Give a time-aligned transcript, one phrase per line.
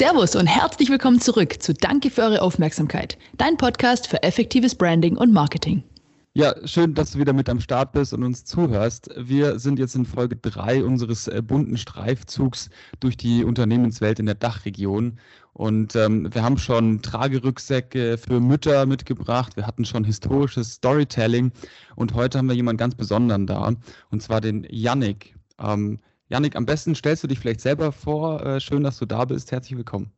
[0.00, 5.14] Servus und herzlich willkommen zurück zu Danke für eure Aufmerksamkeit, dein Podcast für effektives Branding
[5.14, 5.82] und Marketing.
[6.32, 9.10] Ja, schön, dass du wieder mit am Start bist und uns zuhörst.
[9.18, 14.36] Wir sind jetzt in Folge 3 unseres äh, bunten Streifzugs durch die Unternehmenswelt in der
[14.36, 15.18] Dachregion.
[15.52, 19.54] Und ähm, wir haben schon Tragerücksäcke für Mütter mitgebracht.
[19.56, 21.52] Wir hatten schon historisches Storytelling.
[21.94, 23.74] Und heute haben wir jemanden ganz Besonderen da,
[24.10, 25.34] und zwar den Yannick.
[25.58, 25.98] Ähm,
[26.30, 28.40] Yannick, am besten stellst du dich vielleicht selber vor.
[28.46, 29.50] Äh, schön, dass du da bist.
[29.50, 30.12] Herzlich willkommen.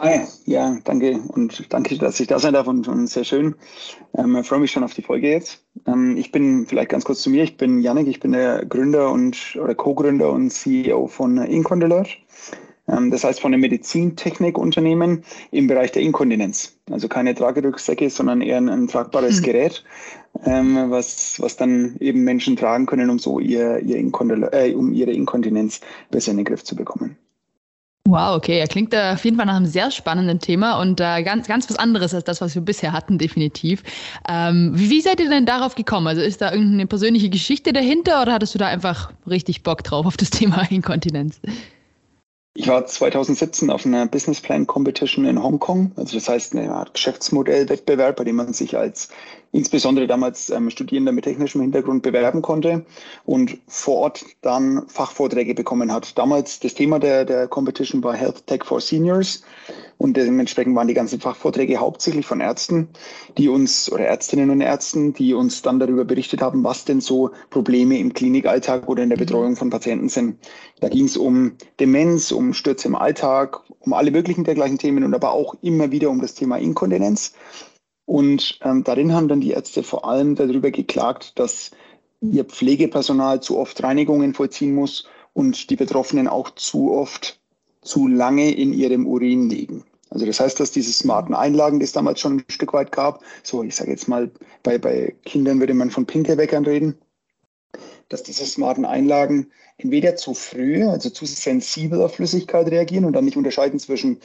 [0.00, 3.54] Hi, ja, danke und danke, dass ich da sein darf und, und sehr schön.
[4.16, 5.62] Ähm, ich freue mich schon auf die Folge jetzt.
[5.86, 7.44] Ähm, ich bin vielleicht ganz kurz zu mir.
[7.44, 12.08] Ich bin Yannick, ich bin der Gründer und oder Co-Gründer und CEO von Incondelert.
[12.88, 16.76] Ähm, das heißt von einem Medizintechnikunternehmen im Bereich der Inkontinenz.
[16.90, 19.44] Also keine Tragerücksäcke, sondern eher ein, ein tragbares mhm.
[19.44, 19.84] Gerät,
[20.44, 25.12] ähm, was, was dann eben Menschen tragen können, um so ihr, ihr äh, um ihre
[25.12, 27.16] Inkontinenz besser in den Griff zu bekommen.
[28.06, 28.58] Wow, okay.
[28.58, 31.70] Er klingt da auf jeden Fall nach einem sehr spannenden Thema und äh, ganz, ganz
[31.70, 33.82] was anderes als das, was wir bisher hatten, definitiv.
[34.28, 36.06] Ähm, wie, wie seid ihr denn darauf gekommen?
[36.06, 40.04] Also ist da irgendeine persönliche Geschichte dahinter oder hattest du da einfach richtig Bock drauf
[40.04, 41.40] auf das Thema Inkontinenz?
[42.56, 45.90] Ich war 2017 auf einer Business Plan Competition in Hongkong.
[45.96, 49.08] Also das heißt eine Art Geschäftsmodellwettbewerb, bei dem man sich als
[49.54, 52.84] insbesondere damals ähm, Studierender mit technischem Hintergrund bewerben konnte
[53.24, 56.18] und vor Ort dann Fachvorträge bekommen hat.
[56.18, 59.44] Damals das Thema der, der Competition war Health Tech for Seniors
[59.96, 62.88] und dementsprechend waren die ganzen Fachvorträge hauptsächlich von Ärzten,
[63.38, 67.30] die uns oder Ärztinnen und Ärzten, die uns dann darüber berichtet haben, was denn so
[67.50, 69.24] Probleme im Klinikalltag oder in der mhm.
[69.24, 70.36] Betreuung von Patienten sind.
[70.80, 75.14] Da ging es um Demenz, um Stürze im Alltag, um alle möglichen dergleichen Themen und
[75.14, 77.34] aber auch immer wieder um das Thema Inkontinenz.
[78.06, 81.70] Und ähm, darin haben dann die Ärzte vor allem darüber geklagt, dass
[82.20, 87.40] ihr Pflegepersonal zu oft Reinigungen vollziehen muss und die Betroffenen auch zu oft
[87.82, 89.84] zu lange in ihrem Urin liegen.
[90.10, 93.22] Also das heißt, dass diese smarten Einlagen, die es damals schon ein Stück weit gab,
[93.42, 94.30] so ich sage jetzt mal,
[94.62, 96.96] bei, bei Kindern würde man von Pinkelweckern reden,
[98.08, 103.24] dass diese smarten Einlagen entweder zu früh, also zu sensibel auf Flüssigkeit reagieren und dann
[103.24, 104.20] nicht unterscheiden zwischen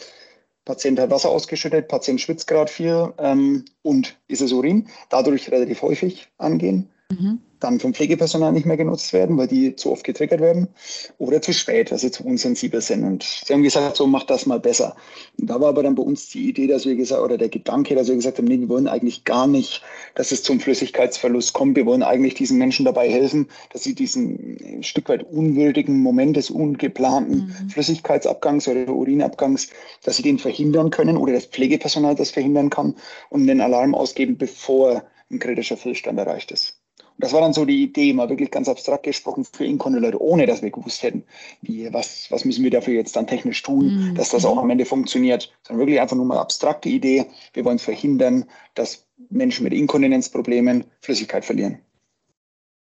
[0.66, 5.82] Patient hat Wasser ausgeschüttet, Patient schwitzt gerade viel ähm, und ist es Urin, dadurch relativ
[5.82, 6.90] häufig angehen.
[7.12, 10.70] Mhm dann vom Pflegepersonal nicht mehr genutzt werden, weil die zu oft getriggert werden
[11.18, 13.04] oder zu spät, weil sie zu unsensibel sind.
[13.04, 14.96] Und sie haben gesagt, so macht das mal besser.
[15.38, 17.96] Und da war aber dann bei uns die Idee, dass wir gesagt, oder der Gedanke,
[17.96, 19.82] dass wir gesagt haben, nee, wir wollen eigentlich gar nicht,
[20.16, 21.76] dass es zum Flüssigkeitsverlust kommt.
[21.76, 26.38] Wir wollen eigentlich diesen Menschen dabei helfen, dass sie diesen ein Stück weit unwürdigen Moment
[26.38, 27.70] des ungeplanten mhm.
[27.70, 29.70] Flüssigkeitsabgangs oder Urinabgangs,
[30.04, 32.96] dass sie den verhindern können oder das Pflegepersonal das verhindern kann
[33.30, 36.79] und den Alarm ausgeben, bevor ein kritischer Füllstand erreicht ist
[37.20, 40.62] das war dann so die Idee, mal wirklich ganz abstrakt gesprochen für Inkonto-Leute, ohne dass
[40.62, 41.24] wir gewusst hätten,
[41.62, 44.16] wie, was, was müssen wir dafür jetzt dann technisch tun, mhm.
[44.16, 47.26] dass das auch am Ende funktioniert, sondern wirklich einfach nur mal abstrakte Idee.
[47.54, 51.80] Wir wollen verhindern, dass Menschen mit Inkontinenzproblemen Flüssigkeit verlieren.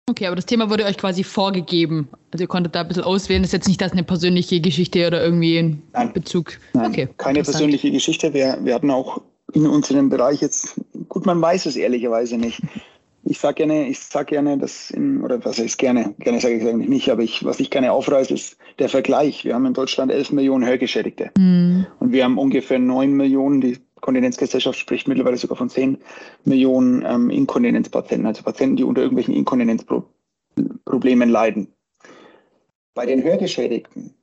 [0.08, 2.08] Okay, aber das Thema wurde euch quasi vorgegeben.
[2.30, 3.42] Also ihr konntet da ein bisschen auswählen.
[3.42, 6.12] Das ist jetzt nicht das eine persönliche Geschichte oder irgendwie ein Nein.
[6.12, 6.58] Bezug.
[6.74, 8.34] Nein, okay, keine persönliche Geschichte.
[8.34, 9.22] Wir, wir hatten auch
[9.54, 10.74] in unserem Bereich jetzt,
[11.08, 12.60] gut, man weiß es ehrlicherweise nicht
[13.26, 16.66] ich sage gerne, ich sage gerne, dass in, oder was heißt gerne, gerne sage ich
[16.66, 19.44] eigentlich nicht, aber ich, was ich gerne aufreiße, ist der Vergleich.
[19.44, 21.86] Wir haben in Deutschland 11 Millionen Hörgeschädigte mhm.
[22.00, 25.98] und wir haben ungefähr 9 Millionen, die Kontinenzgesellschaft spricht mittlerweile sogar von 10
[26.44, 31.68] Millionen ähm, Inkontinenzpatienten, also Patienten, die unter irgendwelchen Inkontinenzproblemen leiden.
[32.92, 34.14] Bei den Hörgeschädigten,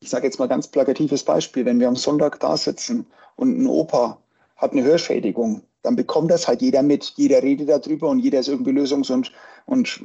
[0.00, 3.66] ich sage jetzt mal ganz plakatives Beispiel, wenn wir am Sonntag da sitzen und ein
[3.66, 4.18] Opa
[4.56, 7.14] hat eine Hörschädigung, dann bekommt das halt jeder mit.
[7.16, 9.32] Jeder redet darüber und jeder ist irgendwie lösungs- und,
[9.66, 10.00] und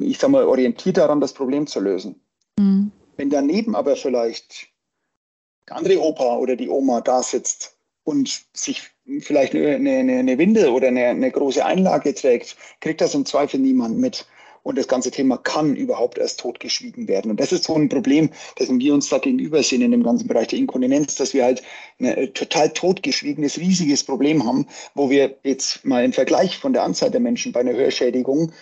[0.00, 2.20] ich sag mal, orientiert daran, das Problem zu lösen.
[2.58, 2.90] Mhm.
[3.16, 4.68] Wenn daneben aber vielleicht
[5.68, 8.82] der andere Opa oder die Oma da sitzt und sich
[9.20, 13.60] vielleicht eine, eine, eine Windel oder eine, eine große Einlage trägt, kriegt das im Zweifel
[13.60, 14.26] niemand mit
[14.62, 17.30] und das ganze Thema kann überhaupt erst totgeschwiegen werden.
[17.30, 20.28] Und das ist so ein Problem, das wir uns da gegenüber sehen in dem ganzen
[20.28, 21.62] Bereich der Inkontinenz, dass wir halt
[22.00, 27.10] ein total totgeschwiegenes, riesiges Problem haben, wo wir jetzt mal im Vergleich von der Anzahl
[27.10, 28.52] der Menschen bei einer Hörschädigung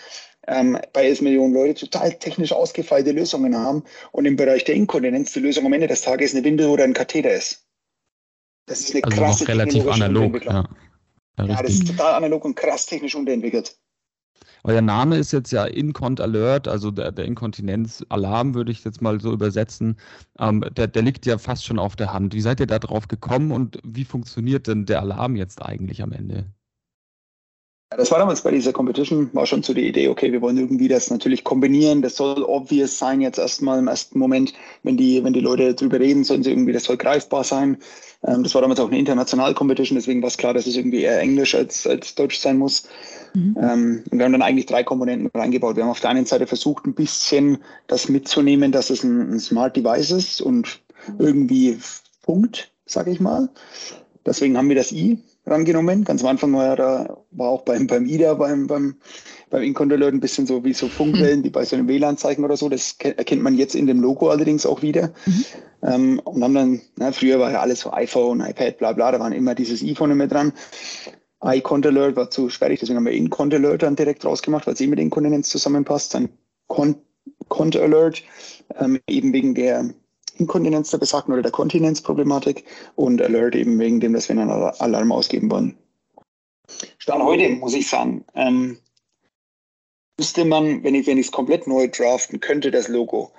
[0.47, 5.33] ähm, bei 11 Millionen Leute total technisch ausgefeilte Lösungen haben und im Bereich der Inkontinenz
[5.33, 7.67] die Lösung am Ende des Tages eine Windel oder ein Katheter ist.
[8.67, 10.45] Das ist eine also krasse relativ analog.
[10.45, 10.69] Ja.
[11.39, 13.77] Ja, ja, das ist total analog und krass technisch unterentwickelt.
[14.65, 19.21] Euer Name ist jetzt ja Incont Alert, also der, der Inkontinenzalarm würde ich jetzt mal
[19.21, 19.97] so übersetzen.
[20.39, 22.35] Ähm, der, der liegt ja fast schon auf der Hand.
[22.35, 26.13] Wie seid ihr da drauf gekommen und wie funktioniert denn der Alarm jetzt eigentlich am
[26.13, 26.53] Ende?
[27.97, 30.87] Das war damals bei dieser Competition, war schon so die Idee, okay, wir wollen irgendwie
[30.87, 32.03] das natürlich kombinieren.
[32.03, 34.53] Das soll obvious sein jetzt erstmal im ersten Moment,
[34.85, 37.79] wenn die, wenn die Leute drüber reden, sollen sie irgendwie, das soll greifbar sein.
[38.23, 41.01] Ähm, das war damals auch eine internationale Competition, deswegen war es klar, dass es irgendwie
[41.01, 42.85] eher Englisch als, als Deutsch sein muss.
[43.35, 43.57] Mhm.
[43.61, 45.75] Ähm, und wir haben dann eigentlich drei Komponenten reingebaut.
[45.75, 47.59] Wir haben auf der einen Seite versucht, ein bisschen
[47.89, 50.81] das mitzunehmen, dass es ein, ein Smart Device ist und
[51.19, 51.77] irgendwie
[52.23, 53.49] Punkt, sage ich mal.
[54.25, 56.05] Deswegen haben wir das I rangenommen.
[56.05, 58.97] Ganz am Anfang war, da, war auch beim, beim IDA, beim, beim,
[59.51, 62.69] beim Incontroleur ein bisschen so wie so Funkwellen, die bei so einem WLAN-Zeichen oder so.
[62.69, 65.13] Das erkennt man jetzt in dem Logo allerdings auch wieder.
[65.27, 65.45] Mhm.
[65.83, 69.21] Ähm, und haben dann, na, früher war ja alles so iPhone, iPad, bla bla, da
[69.21, 70.53] waren immer dieses i vorne mit dran.
[71.43, 74.87] iCont war zu sperrig, deswegen haben wir InCont Alert dann direkt rausgemacht, weil es eh
[74.87, 76.15] mit Inkontinenz zusammenpasst.
[76.15, 76.29] Dann
[76.69, 78.23] Cont Alert,
[78.79, 79.91] ähm, eben wegen der
[80.41, 82.65] Inkontinenz der besagten oder der Kontinenzproblematik
[82.97, 85.77] und Alert eben wegen dem, dass wir einen Alarm ausgeben wollen.
[86.99, 88.79] Stand heute, muss ich sagen, ähm,
[90.19, 93.33] müsste man, wenn ich es komplett neu draften könnte, das Logo,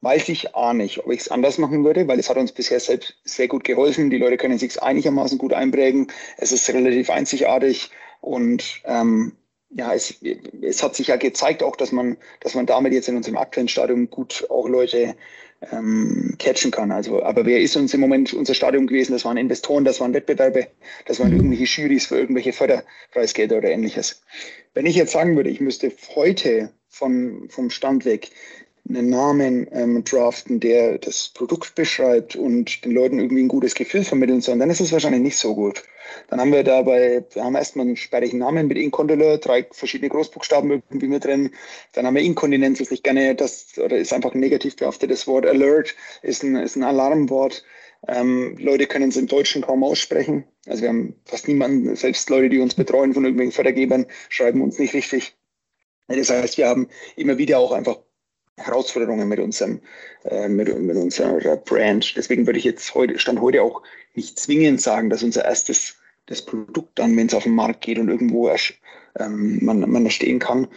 [0.00, 2.80] weiß ich auch nicht, ob ich es anders machen würde, weil es hat uns bisher
[2.80, 4.10] selbst sehr gut geholfen.
[4.10, 6.08] Die Leute können sich einigermaßen gut einprägen.
[6.38, 9.36] Es ist relativ einzigartig und ähm,
[9.70, 10.14] ja, es,
[10.62, 13.68] es hat sich ja gezeigt auch, dass man, dass man damit jetzt in unserem aktuellen
[13.68, 15.14] Stadium gut auch Leute
[15.70, 16.90] ähm, catchen kann.
[16.90, 19.12] Also, aber wer ist uns im Moment unser Stadium gewesen?
[19.12, 20.68] Das waren Investoren, das waren Wettbewerbe,
[21.06, 24.22] das waren irgendwelche Jurys für irgendwelche Förderpreisgelder oder ähnliches.
[24.74, 28.30] Wenn ich jetzt sagen würde, ich müsste heute von, vom Stand weg
[28.90, 34.04] einen Namen ähm, draften, der das Produkt beschreibt und den Leuten irgendwie ein gutes Gefühl
[34.04, 35.82] vermitteln soll, dann ist es wahrscheinlich nicht so gut.
[36.28, 40.70] Dann haben wir dabei, wir haben erstmal einen sperrigen Namen mit Incontinent, drei verschiedene Großbuchstaben
[40.70, 41.50] irgendwie mit drin.
[41.92, 45.46] Dann haben wir Inkontinenz, das ich gerne, das oder ist einfach ein negativ behaftetes Wort.
[45.46, 47.64] Alert ist ein, ist ein Alarmwort.
[48.08, 50.44] Ähm, Leute können es im Deutschen kaum aussprechen.
[50.66, 54.78] Also wir haben fast niemanden, selbst Leute, die uns betreuen von irgendwelchen Fördergebern, schreiben uns
[54.78, 55.36] nicht richtig.
[56.08, 57.98] Das heißt, wir haben immer wieder auch einfach
[58.64, 59.80] Herausforderungen mit unserem,
[60.24, 62.14] äh, mit, mit unserer Brand.
[62.16, 63.82] Deswegen würde ich jetzt heute, Stand heute auch
[64.14, 65.96] nicht zwingend sagen, dass unser erstes
[66.26, 68.50] das Produkt dann, wenn es auf den Markt geht und irgendwo
[69.18, 70.68] ähm, man, man stehen kann,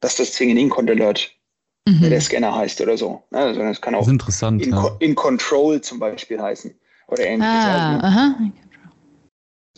[0.00, 1.30] dass das zwingend Incont Alert
[1.86, 2.10] mhm.
[2.10, 3.22] der Scanner heißt oder so.
[3.30, 4.96] Also das kann auch das in, ja.
[4.98, 6.74] in Control zum Beispiel heißen
[7.08, 7.54] oder ähnliches.
[7.54, 8.34] Ah, also, aha.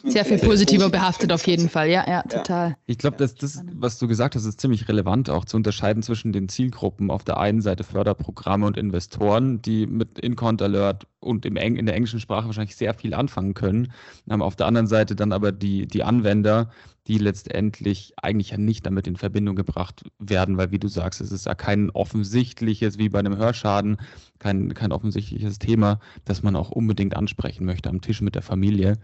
[0.04, 2.76] Sehr viel positiver behaftet auf jeden Fall, ja, ja, total.
[2.86, 6.32] Ich glaube, dass das, was du gesagt hast, ist ziemlich relevant, auch zu unterscheiden zwischen
[6.32, 7.10] den Zielgruppen.
[7.10, 11.86] Auf der einen Seite Förderprogramme und Investoren, die mit Incont Alert und im Eng in
[11.86, 13.92] der englischen Sprache wahrscheinlich sehr viel anfangen können.
[14.28, 16.70] Auf der anderen Seite dann aber die, die Anwender,
[17.08, 21.32] die letztendlich eigentlich ja nicht damit in Verbindung gebracht werden, weil wie du sagst, es
[21.32, 23.96] ist ja kein offensichtliches, wie bei einem Hörschaden,
[24.38, 28.98] kein, kein offensichtliches Thema, das man auch unbedingt ansprechen möchte am Tisch mit der Familie.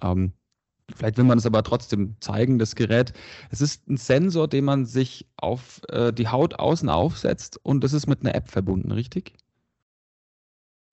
[0.00, 0.32] Ähm,
[0.94, 3.12] Vielleicht will man es aber trotzdem zeigen, das Gerät.
[3.50, 7.92] Es ist ein Sensor, den man sich auf äh, die Haut außen aufsetzt und das
[7.92, 9.34] ist mit einer App verbunden, richtig?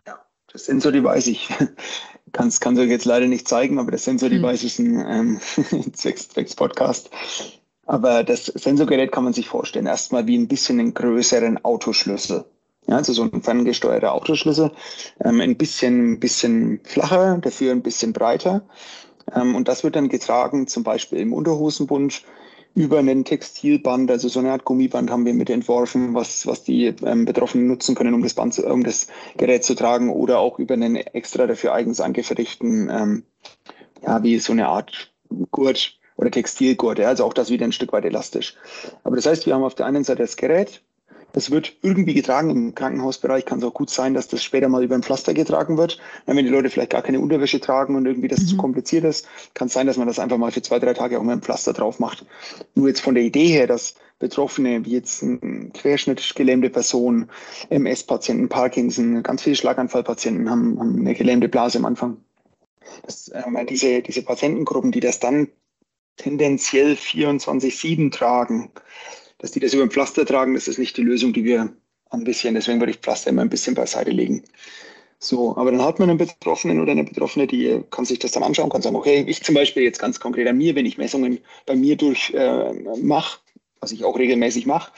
[0.05, 0.19] Ja,
[0.51, 1.49] das Sensor-Device, ich
[2.33, 4.67] kann es euch jetzt leider nicht zeigen, aber das Sensor-Device hm.
[4.67, 5.39] ist ein
[5.71, 7.09] ähm, Zwecks-Podcast.
[7.85, 12.45] Aber das Sensorgerät kann man sich vorstellen, erstmal wie ein bisschen einen größeren Autoschlüssel.
[12.87, 14.71] Ja, also so ein ferngesteuerter Autoschlüssel,
[15.23, 18.67] ähm, ein bisschen, ein bisschen flacher, dafür ein bisschen breiter
[19.33, 22.23] ähm, und das wird dann getragen, zum Beispiel im Unterhosenbund
[22.75, 26.87] über einen Textilband, also so eine Art Gummiband haben wir mit entworfen, was, was die
[27.05, 29.07] ähm, Betroffenen nutzen können, um das, Band, um das
[29.37, 33.23] Gerät zu tragen oder auch über einen extra dafür eigens angefertigten, ähm,
[34.03, 35.13] ja, wie so eine Art
[35.51, 38.55] Gurt oder Textilgurt, ja, also auch das wieder ein Stück weit elastisch.
[39.05, 40.81] Aber das heißt, wir haben auf der einen Seite das Gerät,
[41.35, 42.49] das wird irgendwie getragen.
[42.49, 45.77] Im Krankenhausbereich kann es auch gut sein, dass das später mal über ein Pflaster getragen
[45.77, 45.99] wird.
[46.25, 48.47] Wenn die Leute vielleicht gar keine Unterwäsche tragen und irgendwie das mhm.
[48.47, 51.19] zu kompliziert ist, kann es sein, dass man das einfach mal für zwei, drei Tage
[51.19, 52.25] auch mal ein Pflaster drauf macht.
[52.73, 57.29] Nur jetzt von der Idee her, dass Betroffene, wie jetzt ein querschnittgelähmte Person,
[57.69, 62.15] MS-Patienten, Parkinson, ganz viele Schlaganfallpatienten haben, haben eine gelähmte Blase am Anfang.
[63.03, 65.49] Das, ähm, diese, diese Patientengruppen, die das dann
[66.15, 68.71] tendenziell 24-7 tragen,
[69.37, 71.73] dass die das über ein Pflaster tragen, das ist nicht die Lösung, die wir
[72.09, 72.55] anvisieren.
[72.55, 74.43] Deswegen würde ich Pflaster immer ein bisschen beiseite legen.
[75.19, 78.43] So, aber dann hat man einen Betroffenen oder eine Betroffene, die kann sich das dann
[78.43, 81.39] anschauen, kann sagen, okay, ich zum Beispiel jetzt ganz konkret an mir, wenn ich Messungen
[81.65, 83.39] bei mir durch äh, mache,
[83.79, 84.91] was ich auch regelmäßig mache,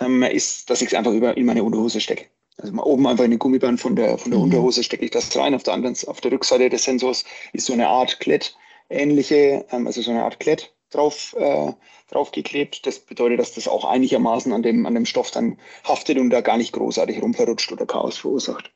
[0.00, 2.26] ähm, ist, dass ich es einfach über, in meine Unterhose stecke.
[2.58, 4.46] Also mal oben einfach in den Gummiband von der, von der mhm.
[4.46, 5.54] Unterhose stecke ich das rein.
[5.54, 8.56] Auf der anderen, auf der Rückseite des Sensors ist so eine Art Klett,
[8.90, 11.72] ähnliche, ähm, also so eine Art Klett drauf, äh,
[12.10, 12.86] draufgeklebt.
[12.86, 16.40] Das bedeutet, dass das auch einigermaßen an dem, an dem Stoff dann haftet und da
[16.40, 18.72] gar nicht großartig rumverrutscht oder Chaos verursacht.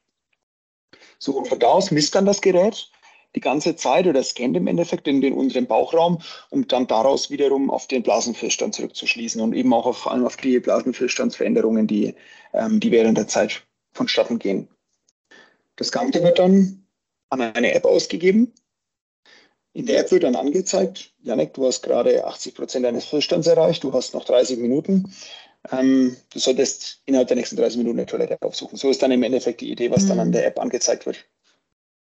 [1.18, 2.90] So, und von da aus misst dann das Gerät,
[3.34, 7.70] die ganze Zeit oder scannt im Endeffekt in den unteren Bauchraum, um dann daraus wiederum
[7.70, 12.14] auf den Blasenfüllstand zurückzuschließen und eben auch auf, vor allem auf die Blasenfüllstandsveränderungen, die,
[12.52, 14.68] ähm, die während der Zeit vonstatten gehen.
[15.76, 16.86] Das Ganze wird dann
[17.30, 18.52] an eine App ausgegeben.
[19.72, 23.84] In der App wird dann angezeigt, Janek, du hast gerade 80 Prozent deines Füllstands erreicht,
[23.84, 25.14] du hast noch 30 Minuten.
[25.70, 28.78] Ähm, du solltest innerhalb der nächsten 30 Minuten eine Toilette aufsuchen.
[28.78, 30.08] So ist dann im Endeffekt die Idee, was mhm.
[30.08, 30.32] dann an mhm.
[30.32, 31.24] der App angezeigt wird.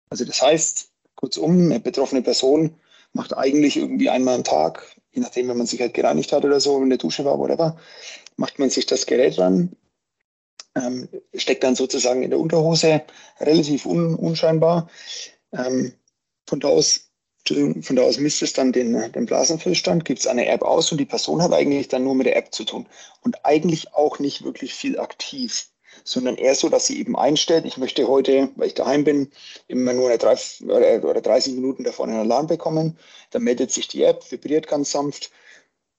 [0.09, 2.75] Also das heißt, kurzum, eine betroffene Person
[3.13, 6.59] macht eigentlich irgendwie einmal am Tag, je nachdem, wenn man sich halt gereinigt hat oder
[6.59, 7.77] so, in der Dusche war, whatever,
[8.35, 9.75] macht man sich das Gerät ran,
[10.75, 13.03] ähm, steckt dann sozusagen in der Unterhose,
[13.39, 14.89] relativ un, unscheinbar.
[15.53, 15.93] Ähm,
[16.47, 17.04] von da aus
[17.47, 20.97] von da aus misst es dann den, den Blasenfüllstand, gibt es eine App aus und
[20.97, 22.87] die Person hat eigentlich dann nur mit der App zu tun
[23.21, 25.67] und eigentlich auch nicht wirklich viel aktiv,
[26.03, 29.31] sondern eher so, dass sie eben einstellt, ich möchte heute, weil ich daheim bin,
[29.67, 32.97] immer nur eine 30, oder 30 Minuten davor einen Alarm bekommen.
[33.31, 35.31] Dann meldet sich die App, vibriert ganz sanft,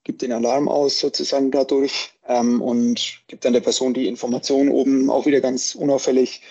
[0.03, 5.09] gibt den Alarm aus sozusagen dadurch ähm, und gibt dann der Person die Information oben
[5.09, 6.41] auch wieder ganz unauffällig,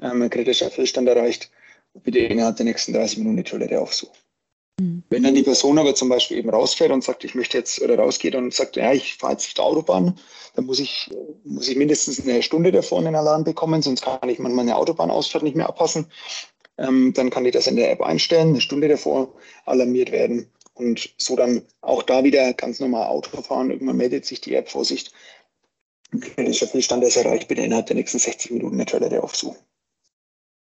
[0.00, 1.50] ähm, kritischer Füllstand erreicht,
[1.94, 4.25] bitte innerhalb der nächsten 30 Minuten die Toilette aufsuchen.
[4.80, 5.02] Mhm.
[5.08, 7.98] Wenn dann die Person aber zum Beispiel eben rausfährt und sagt, ich möchte jetzt oder
[7.98, 10.18] rausgeht und sagt, ja, ich fahre jetzt auf der Autobahn,
[10.54, 11.10] dann muss ich,
[11.44, 15.56] muss ich mindestens eine Stunde davor einen Alarm bekommen, sonst kann ich meine Autobahnausfahrt nicht
[15.56, 16.06] mehr abpassen.
[16.78, 19.32] Ähm, dann kann ich das in der App einstellen, eine Stunde davor
[19.64, 23.70] alarmiert werden und so dann auch da wieder ganz normal Auto fahren.
[23.70, 25.12] Irgendwann meldet sich die App, Vorsicht,
[26.20, 29.56] kritischer Fehlstand ist erreicht, bitte innerhalb der nächsten 60 Minuten eine Toilette aufsuchen.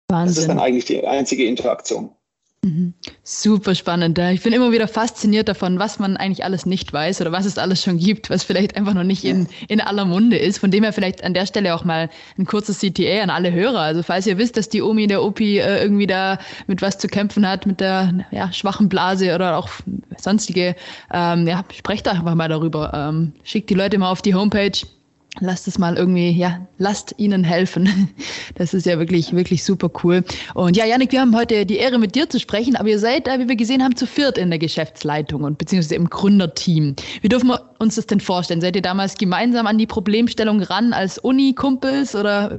[0.09, 0.35] Wahnsinn.
[0.35, 2.15] Das ist dann eigentlich die einzige Interaktion.
[2.65, 2.95] Mhm.
[3.23, 4.19] Super spannend.
[4.19, 7.59] Ich bin immer wieder fasziniert davon, was man eigentlich alles nicht weiß oder was es
[7.59, 10.59] alles schon gibt, was vielleicht einfach noch nicht in, in aller Munde ist.
[10.59, 13.81] Von dem her vielleicht an der Stelle auch mal ein kurzes CTA an alle Hörer.
[13.81, 17.07] Also falls ihr wisst, dass die Omi der Opi äh, irgendwie da mit was zu
[17.07, 19.69] kämpfen hat, mit der ja, schwachen Blase oder auch
[20.17, 20.75] sonstige,
[21.13, 22.93] ähm, ja, sprecht einfach mal darüber.
[22.93, 24.73] Ähm, schickt die Leute mal auf die Homepage
[25.41, 28.09] lasst es mal irgendwie, ja, lasst ihnen helfen.
[28.55, 30.25] Das ist ja wirklich, wirklich super cool.
[30.55, 33.27] Und ja, Janik, wir haben heute die Ehre, mit dir zu sprechen, aber ihr seid,
[33.27, 36.97] wie wir gesehen haben, zu viert in der Geschäftsleitung und beziehungsweise im Gründerteam.
[37.21, 38.63] Wie dürfen wir uns das denn vorstellen?
[38.63, 42.59] Seid ihr damals gemeinsam an die Problemstellung ran als Uni-Kumpels oder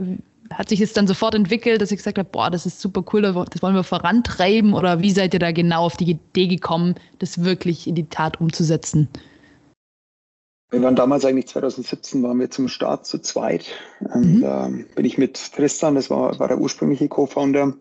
[0.53, 3.21] hat sich es dann sofort entwickelt, dass ihr gesagt habt, boah, das ist super cool,
[3.21, 7.43] das wollen wir vorantreiben oder wie seid ihr da genau auf die Idee gekommen, das
[7.43, 9.07] wirklich in die Tat umzusetzen?
[10.69, 13.67] Wir waren damals eigentlich 2017, waren wir zum Start zu zweit.
[14.13, 14.41] Ähm, mhm.
[14.41, 17.73] Da bin ich mit Tristan, das war, war der ursprüngliche Co-Founder.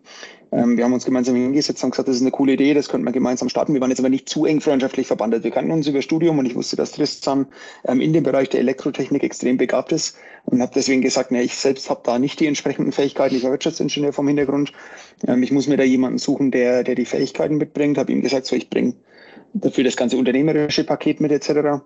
[0.53, 3.05] Ähm, wir haben uns gemeinsam hingesetzt und gesagt, das ist eine coole Idee, das könnten
[3.05, 3.73] wir gemeinsam starten.
[3.73, 5.43] Wir waren jetzt aber nicht zu eng freundschaftlich verbandelt.
[5.43, 7.47] Wir kannten uns über Studium und ich wusste, dass Tristan
[7.83, 10.15] ähm, in dem Bereich der Elektrotechnik extrem begabt ist
[10.45, 13.35] und habe deswegen gesagt, na, ich selbst habe da nicht die entsprechenden Fähigkeiten.
[13.35, 14.71] Ich war Wirtschaftsingenieur vom Hintergrund.
[15.41, 17.97] ich muss mir da jemanden suchen, der, der die Fähigkeiten mitbringt.
[17.97, 18.93] Habe ihm gesagt, so ich bringe
[19.53, 21.83] dafür das ganze unternehmerische Paket mit etc.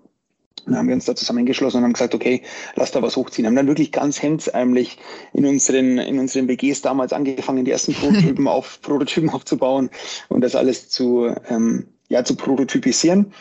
[0.66, 2.42] Dann haben wir uns da zusammengeschlossen und haben gesagt, okay,
[2.76, 3.48] lass da was hochziehen.
[3.48, 4.98] Haben dann wirklich ganz hemdsärmlich
[5.34, 9.90] in unseren, in unseren WGs damals angefangen, die ersten Prototypen auf Prototypen aufzubauen
[10.30, 13.34] und das alles zu, ähm, ja, zu prototypisieren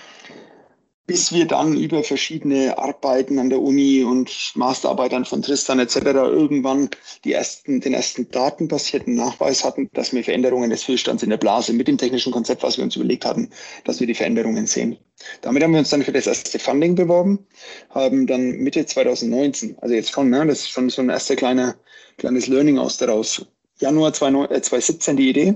[1.07, 5.97] bis wir dann über verschiedene Arbeiten an der Uni und Masterarbeitern von Tristan etc.
[5.97, 6.89] irgendwann
[7.25, 11.73] die ersten, den ersten datenbasierten Nachweis hatten, dass wir Veränderungen des Füllstands in der Blase
[11.73, 13.51] mit dem technischen Konzept, was wir uns überlegt hatten,
[13.85, 14.99] dass wir die Veränderungen sehen.
[15.41, 17.47] Damit haben wir uns dann für das erste Funding beworben,
[17.91, 21.77] haben dann Mitte 2019, also jetzt schon, ne, das ist schon so ein erster kleiner,
[22.19, 23.47] kleines Learning aus daraus.
[23.81, 25.55] Januar 2017 äh, die Idee,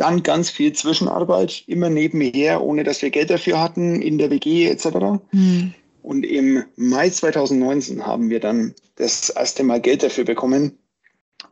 [0.00, 4.66] dann ganz viel Zwischenarbeit, immer nebenher, ohne dass wir Geld dafür hatten, in der WG
[4.66, 5.20] etc.
[5.32, 5.74] Mhm.
[6.02, 10.78] Und im Mai 2019 haben wir dann das erste Mal Geld dafür bekommen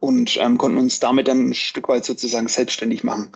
[0.01, 3.31] und ähm, konnten uns damit dann ein Stück weit sozusagen selbstständig machen.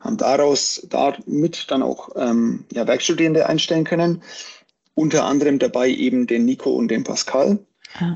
[0.00, 4.22] Haben daraus damit dann auch ähm, ja, Werkstudierende einstellen können.
[4.94, 7.58] Unter anderem dabei eben den Nico und den Pascal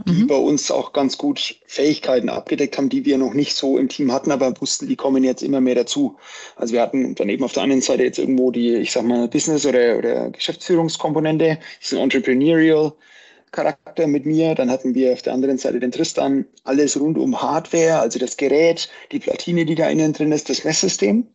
[0.07, 0.27] die mhm.
[0.27, 4.13] bei uns auch ganz gut Fähigkeiten abgedeckt haben, die wir noch nicht so im Team
[4.13, 6.17] hatten, aber wussten, die kommen jetzt immer mehr dazu.
[6.57, 9.29] Also wir hatten dann eben auf der anderen Seite jetzt irgendwo die, ich sag mal,
[9.29, 12.93] Business- oder, oder Geschäftsführungskomponente, diesen Entrepreneurial
[13.53, 14.55] Charakter mit mir.
[14.55, 18.37] Dann hatten wir auf der anderen Seite den Tristan, alles rund um Hardware, also das
[18.37, 21.29] Gerät, die Platine, die da innen drin ist, das Messsystem.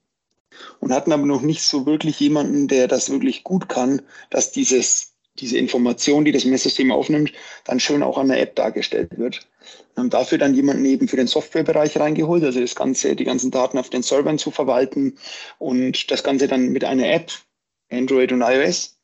[0.80, 5.13] Und hatten aber noch nicht so wirklich jemanden, der das wirklich gut kann, dass dieses
[5.40, 7.34] diese Information, die das Messsystem aufnimmt,
[7.66, 9.48] dann schön auch an der App dargestellt wird.
[9.94, 13.52] Wir haben dafür dann jemanden eben für den Softwarebereich reingeholt, also das Ganze, die ganzen
[13.52, 15.18] Daten auf den Servern zu verwalten
[15.60, 17.32] und das Ganze dann mit einer App,
[17.90, 18.98] Android und iOS,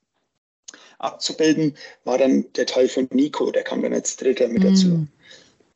[1.00, 4.88] abzubilden, war dann der Teil von Nico, der kam dann als dritter mit dazu.
[4.88, 5.08] Mm.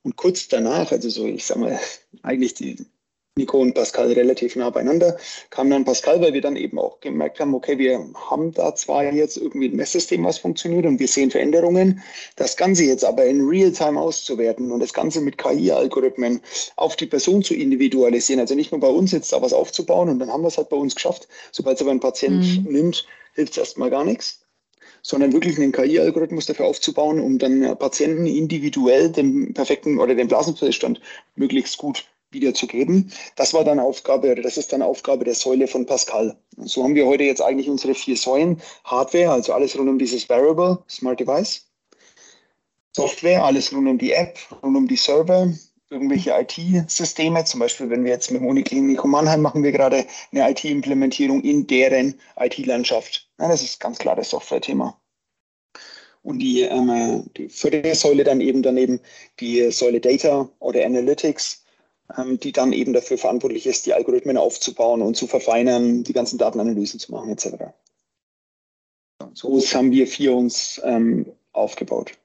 [0.04, 1.80] Und kurz danach, also so, ich sag mal,
[2.24, 2.86] eigentlich die
[3.36, 5.18] Nico und Pascal relativ nah beieinander,
[5.50, 9.12] kam dann Pascal, weil wir dann eben auch gemerkt haben, okay, wir haben da zwar
[9.12, 12.04] jetzt irgendwie ein Messsystem, was funktioniert und wir sehen Veränderungen,
[12.36, 16.42] das Ganze jetzt aber in Realtime auszuwerten und das Ganze mit KI-Algorithmen
[16.76, 20.20] auf die Person zu individualisieren, also nicht nur bei uns jetzt da was aufzubauen und
[20.20, 21.28] dann haben wir es halt bei uns geschafft.
[21.52, 22.72] Sobald es aber ein Patient mhm.
[22.72, 24.42] nimmt, hilft es erstmal gar nichts
[25.06, 31.02] sondern wirklich einen KI-Algorithmus dafür aufzubauen, um dann Patienten individuell den perfekten oder den Blasenzustand
[31.36, 33.12] möglichst gut wiederzugeben.
[33.36, 36.36] Das war dann Aufgabe, oder das ist dann Aufgabe der Säule von Pascal.
[36.58, 38.62] Und so haben wir heute jetzt eigentlich unsere vier Säulen.
[38.84, 41.68] Hardware, also alles rund um dieses Variable, Smart Device.
[42.96, 45.52] Software, alles rund um die App, rund um die Server,
[45.90, 47.44] irgendwelche IT-Systeme.
[47.46, 52.20] Zum Beispiel, wenn wir jetzt mit Uniklinik Mannheim machen wir gerade eine IT-Implementierung in deren
[52.38, 53.30] IT-Landschaft.
[53.40, 55.00] Ja, das ist ganz klar das Software-Thema.
[56.22, 59.00] Und die, ähm, die vierte Säule dann eben daneben
[59.40, 61.63] die Säule Data oder Analytics
[62.18, 67.00] die dann eben dafür verantwortlich ist, die Algorithmen aufzubauen und zu verfeinern, die ganzen Datenanalysen
[67.00, 67.74] zu machen etc.
[69.34, 72.18] So haben wir vier uns ähm, aufgebaut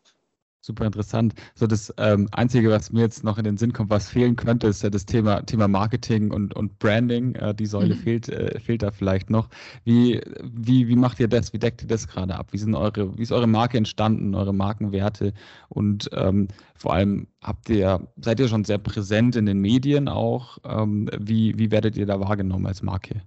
[0.69, 1.35] super interessant.
[1.55, 4.69] So das ähm, Einzige, was mir jetzt noch in den Sinn kommt, was fehlen könnte,
[4.69, 7.35] ist ja das Thema, Thema Marketing und, und Branding.
[7.35, 7.99] Äh, die Säule mhm.
[7.99, 9.49] fehlt, äh, fehlt da vielleicht noch.
[9.85, 11.53] Wie, wie, wie macht ihr das?
[11.53, 12.53] Wie deckt ihr das gerade ab?
[12.53, 15.33] Wie, sind eure, wie ist eure Marke entstanden, eure Markenwerte?
[15.69, 16.47] Und ähm,
[16.77, 20.59] vor allem habt ihr, seid ihr schon sehr präsent in den Medien auch?
[20.65, 23.23] Ähm, wie, wie werdet ihr da wahrgenommen als Marke?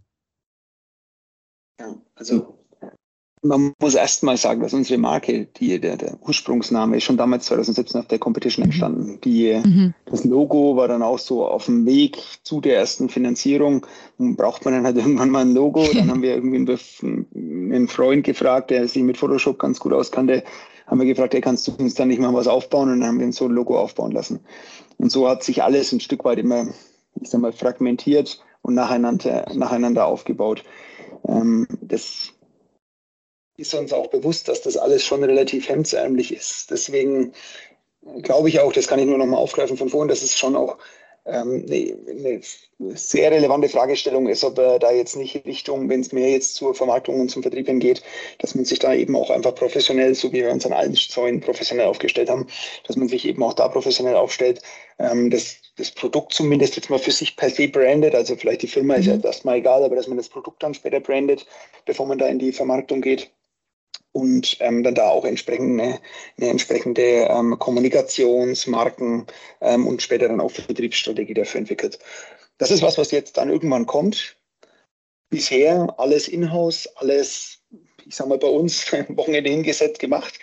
[1.80, 2.61] Ja, also
[3.44, 7.46] man muss erst mal sagen, dass unsere Marke, die, der, der Ursprungsname ist schon damals
[7.48, 8.70] 2017 auf der Competition mhm.
[8.70, 9.20] entstanden.
[9.24, 9.94] Die, mhm.
[10.06, 13.86] Das Logo war dann auch so auf dem Weg zu der ersten Finanzierung.
[14.18, 15.84] Und braucht man dann halt irgendwann mal ein Logo.
[15.92, 20.44] Dann haben wir irgendwie einen, einen Freund gefragt, der sich mit Photoshop ganz gut auskannte,
[20.86, 22.92] haben wir gefragt, hey, kannst du uns dann nicht mal was aufbauen?
[22.92, 24.42] Und dann haben wir uns so ein Logo aufbauen lassen.
[24.98, 26.68] Und so hat sich alles ein Stück weit immer,
[27.20, 30.64] ich sag mal, fragmentiert und nacheinander, nacheinander aufgebaut.
[31.28, 32.34] Ähm, das
[33.62, 36.72] ist uns auch bewusst, dass das alles schon relativ hemdsärmlich ist.
[36.72, 37.34] Deswegen
[38.22, 40.56] glaube ich auch, das kann ich nur noch mal aufgreifen von vorhin, dass es schon
[40.56, 40.78] auch
[41.26, 42.42] ähm, eine, eine,
[42.96, 46.74] sehr relevante Fragestellung ist, ob er da jetzt nicht Richtung, wenn es mehr jetzt zur
[46.74, 48.02] Vermarktung und zum Vertrieb hingeht,
[48.40, 51.40] dass man sich da eben auch einfach professionell, so wie wir uns an allen Säulen
[51.40, 52.48] professionell aufgestellt haben,
[52.88, 54.64] dass man sich eben auch da professionell aufstellt,
[54.98, 58.68] ähm, das, das Produkt zumindest jetzt mal für sich per se brandet, also vielleicht die
[58.68, 59.24] Firma ist ja mhm.
[59.24, 61.46] erstmal egal, aber dass man das Produkt dann später brandet,
[61.86, 63.30] bevor man da in die Vermarktung geht
[64.14, 66.00] und ähm, dann da auch entsprechend eine,
[66.38, 69.26] eine entsprechende ähm, Kommunikationsmarken
[69.62, 72.00] ähm, und später dann auch Vertriebsstrategie dafür entwickelt.
[72.58, 74.38] Das ist was, was jetzt dann irgendwann kommt.
[75.30, 77.60] Bisher alles in-house, alles,
[78.06, 80.40] ich sag mal, bei uns Wochenende hingesetzt gemacht.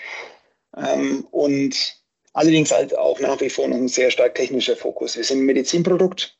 [0.76, 1.98] Ähm, und
[2.32, 5.16] allerdings halt auch nach wie vor noch ein sehr stark technischer Fokus.
[5.16, 6.38] Wir sind ein Medizinprodukt.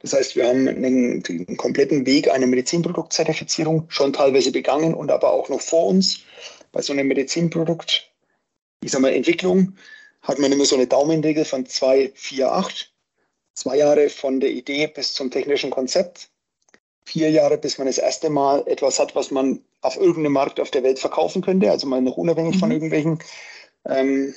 [0.00, 5.32] Das heißt, wir haben einen, den kompletten Weg einer Medizinproduktzertifizierung schon teilweise begangen und aber
[5.32, 6.24] auch noch vor uns
[6.72, 8.10] bei so einem Medizinprodukt,
[8.82, 9.76] ich sag mal, Entwicklung,
[10.22, 12.92] hat man immer so eine Daumenregel von 2, 4, 8.
[13.54, 16.30] Zwei Jahre von der Idee bis zum technischen Konzept.
[17.04, 20.70] Vier Jahre, bis man das erste Mal etwas hat, was man auf irgendeinem Markt auf
[20.70, 22.60] der Welt verkaufen könnte, also mal noch unabhängig mhm.
[22.60, 23.18] von irgendwelchen
[23.86, 24.34] ähm,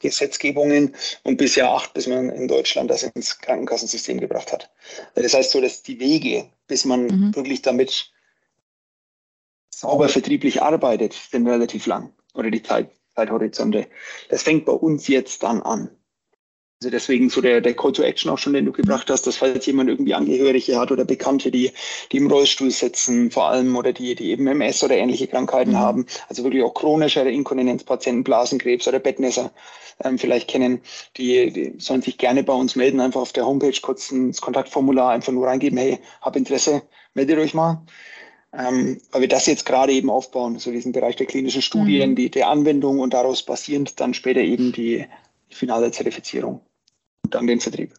[0.00, 4.70] Gesetzgebungen und bis Jahr acht, bis man in Deutschland das ins Krankenkassensystem gebracht hat.
[5.14, 7.36] Das heißt so, dass die Wege, bis man mhm.
[7.36, 8.12] wirklich damit
[9.78, 13.86] sauber vertrieblich arbeitet, sind relativ lang oder die Zeit, Zeithorizonte.
[14.28, 15.90] Das fängt bei uns jetzt dann an.
[16.80, 19.36] Also deswegen so der, der Call to Action auch schon, den du gebracht hast, dass
[19.36, 21.72] falls jemand irgendwie Angehörige hat oder Bekannte, die,
[22.12, 25.78] die im Rollstuhl sitzen, vor allem oder die, die eben MS oder ähnliche Krankheiten mhm.
[25.78, 29.52] haben, also wirklich auch chronische Inkontinenzpatienten, Blasenkrebs oder Bettnässer
[30.04, 30.80] ähm, vielleicht kennen,
[31.16, 35.10] die, die sollen sich gerne bei uns melden, einfach auf der Homepage kurz ins Kontaktformular
[35.10, 36.82] einfach nur reingeben, hey, hab Interesse,
[37.14, 37.84] meldet euch mal
[38.52, 42.16] ähm, weil wir das jetzt gerade eben aufbauen, so diesen Bereich der klinischen Studien, mhm.
[42.16, 45.04] die, der Anwendung und daraus basierend dann später eben die,
[45.50, 46.60] die finale Zertifizierung
[47.24, 47.92] und dann den Vertrieb.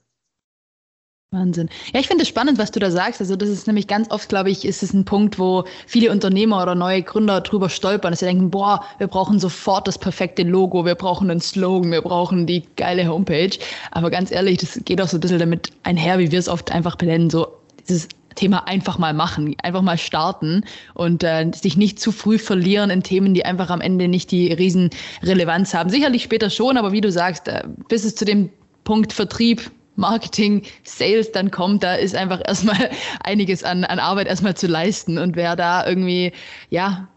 [1.31, 1.69] Wahnsinn.
[1.93, 3.21] Ja, ich finde es spannend, was du da sagst.
[3.21, 6.63] Also das ist nämlich ganz oft, glaube ich, ist es ein Punkt, wo viele Unternehmer
[6.63, 10.85] oder neue Gründer drüber stolpern, dass sie denken, boah, wir brauchen sofort das perfekte Logo,
[10.85, 13.55] wir brauchen einen Slogan, wir brauchen die geile Homepage.
[13.91, 16.71] Aber ganz ehrlich, das geht auch so ein bisschen damit einher, wie wir es oft
[16.71, 17.47] einfach benennen, so
[17.87, 20.63] dieses Thema einfach mal machen, einfach mal starten
[20.93, 24.53] und äh, sich nicht zu früh verlieren in Themen, die einfach am Ende nicht die
[24.53, 25.89] Riesenrelevanz haben.
[25.89, 28.49] Sicherlich später schon, aber wie du sagst, äh, bis es zu dem
[28.83, 32.89] Punkt Vertrieb, Marketing, Sales dann kommt, da ist einfach erstmal
[33.23, 35.17] einiges an, an Arbeit erstmal zu leisten.
[35.17, 36.31] Und wer da irgendwie,
[36.69, 37.07] ja,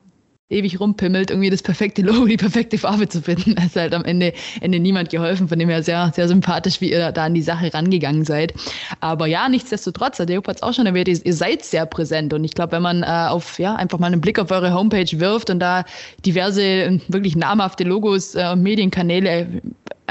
[0.52, 3.54] ewig rumpimmelt, irgendwie das perfekte Logo, die perfekte Farbe zu finden.
[3.54, 5.48] Da ist halt am Ende, Ende niemand geholfen.
[5.48, 8.54] Von dem her sehr, sehr sympathisch, wie ihr da an die Sache rangegangen seid.
[9.00, 12.32] Aber ja, nichtsdestotrotz, der Job hat es auch schon erwähnt, ihr seid sehr präsent.
[12.32, 15.08] Und ich glaube, wenn man äh, auf, ja, einfach mal einen Blick auf eure Homepage
[15.18, 15.84] wirft und da
[16.24, 19.62] diverse wirklich namhafte Logos äh, Medienkanäle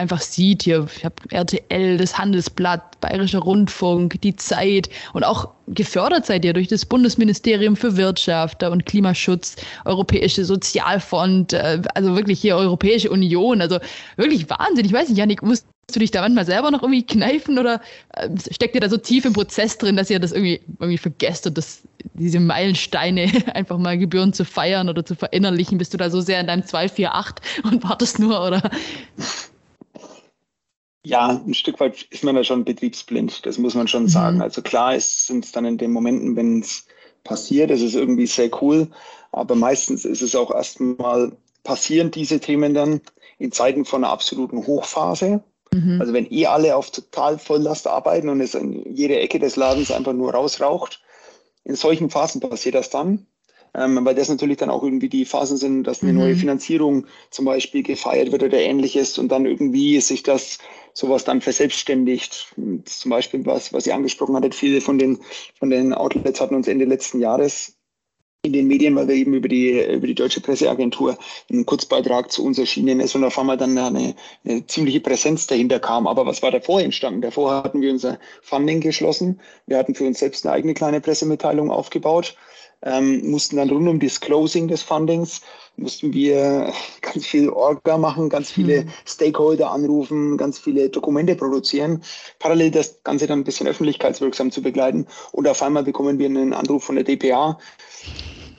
[0.01, 6.25] einfach sieht, hier, ich habe RTL, das Handelsblatt, Bayerischer Rundfunk, die Zeit und auch gefördert
[6.25, 12.55] seid ihr durch das Bundesministerium für Wirtschaft und Klimaschutz, Europäische Sozialfonds, äh, also wirklich hier
[12.57, 13.79] Europäische Union, also
[14.17, 14.85] wirklich Wahnsinn.
[14.85, 17.81] Ich weiß nicht, Janik, musst du dich da manchmal selber noch irgendwie kneifen oder
[18.15, 21.45] äh, steckt ihr da so tief im Prozess drin, dass ihr das irgendwie, irgendwie vergesst
[21.47, 21.81] und das,
[22.15, 25.77] diese Meilensteine einfach mal gebühren zu feiern oder zu verinnerlichen?
[25.77, 28.71] Bist du da so sehr in deinem 248 und wartest nur oder?
[31.03, 34.09] Ja, ein Stück weit ist man da schon betriebsblind, das muss man schon mhm.
[34.09, 34.41] sagen.
[34.41, 36.85] Also klar sind es dann in den Momenten, wenn es
[37.23, 38.87] passiert, das ist irgendwie sehr cool,
[39.31, 41.31] aber meistens ist es auch erstmal
[41.63, 43.01] passieren diese Themen dann
[43.37, 45.43] in Zeiten von einer absoluten Hochphase.
[45.73, 46.01] Mhm.
[46.01, 49.91] Also wenn eh alle auf total Volllast arbeiten und es in jede Ecke des Ladens
[49.91, 51.01] einfach nur rausraucht,
[51.63, 53.27] in solchen Phasen passiert das dann
[53.73, 56.19] ähm, weil das natürlich dann auch irgendwie die Phasen sind, dass eine mhm.
[56.19, 60.57] neue Finanzierung zum Beispiel gefeiert wird oder ähnliches und dann irgendwie sich das
[60.93, 62.53] sowas dann verselbstständigt.
[62.85, 65.19] Zum Beispiel, was, was ihr angesprochen hattet, viele von den,
[65.57, 67.77] von den Outlets hatten uns Ende letzten Jahres
[68.43, 71.15] in den Medien, weil wir eben über die, über die Deutsche Presseagentur
[71.49, 75.79] einen Kurzbeitrag zu uns erschienen ist und auf einmal dann eine, eine ziemliche Präsenz dahinter
[75.79, 76.07] kam.
[76.07, 77.21] Aber was war davor entstanden?
[77.21, 79.39] Davor hatten wir unser Funding geschlossen.
[79.67, 82.35] Wir hatten für uns selbst eine eigene kleine Pressemitteilung aufgebaut
[82.83, 85.41] ähm, mussten dann rund um das Closing des Fundings,
[85.77, 88.89] mussten wir ganz viel Orga machen, ganz viele mhm.
[89.05, 92.03] Stakeholder anrufen, ganz viele Dokumente produzieren,
[92.39, 95.07] parallel das Ganze dann ein bisschen öffentlichkeitswirksam zu begleiten.
[95.31, 97.57] Und auf einmal bekommen wir einen Anruf von der DPA,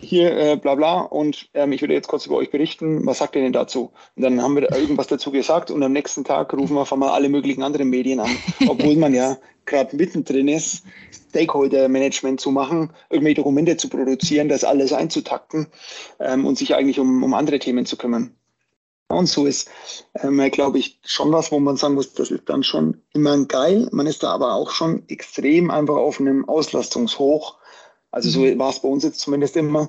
[0.03, 3.37] hier äh, bla bla und ähm, ich würde jetzt kurz über euch berichten, was sagt
[3.37, 3.93] ihr denn dazu?
[4.17, 7.11] Und dann haben wir irgendwas dazu gesagt und am nächsten Tag rufen wir auf einmal
[7.11, 8.31] alle möglichen anderen Medien an,
[8.69, 10.85] obwohl man ja gerade mittendrin ist,
[11.31, 15.69] Stakeholder-Management zu machen, irgendwelche Dokumente zu produzieren, das alles einzutakten
[16.21, 18.35] ähm, und sich eigentlich um, um andere Themen zu kümmern.
[19.13, 19.71] Und so ist,
[20.23, 23.89] ähm, glaube ich, schon was, wo man sagen muss, das ist dann schon immer geil.
[23.93, 27.59] Man ist da aber auch schon extrem einfach auf einem Auslastungshoch.
[28.13, 28.59] Also so mhm.
[28.59, 29.89] war es bei uns jetzt zumindest immer.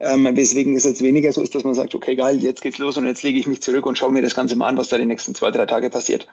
[0.00, 2.96] Ähm, weswegen es jetzt weniger so ist, dass man sagt, okay, geil, jetzt geht's los
[2.96, 4.98] und jetzt lege ich mich zurück und schaue mir das Ganze mal an, was da
[4.98, 6.26] die nächsten zwei, drei Tage passiert.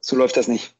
[0.00, 0.74] So läuft das nicht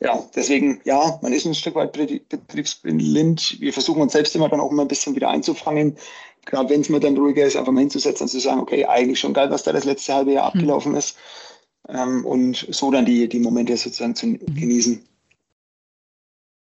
[0.00, 3.60] ja, deswegen, ja, man ist ein Stück weit betriebsblind.
[3.60, 5.96] Wir versuchen uns selbst immer dann auch immer ein bisschen wieder einzufangen.
[6.44, 9.18] Gerade wenn es mir dann ruhiger ist, einfach mal hinzusetzen und zu sagen, okay, eigentlich
[9.18, 10.60] schon geil, was da das letzte halbe Jahr mhm.
[10.60, 11.16] abgelaufen ist.
[11.88, 15.02] Ähm, und so dann die, die Momente sozusagen zu genießen.